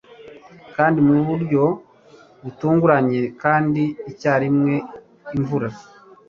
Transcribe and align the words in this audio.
kandi 0.75 0.97
mu 1.07 1.13
buryo 1.27 1.63
butunguranye, 2.43 3.21
kandi 3.41 3.83
icyarimwe, 4.11 4.75
imvura 5.37 5.67